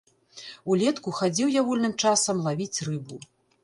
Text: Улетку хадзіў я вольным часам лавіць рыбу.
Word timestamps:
Улетку 0.75 1.13
хадзіў 1.19 1.53
я 1.59 1.67
вольным 1.69 1.97
часам 2.07 2.45
лавіць 2.49 2.83
рыбу. 2.91 3.25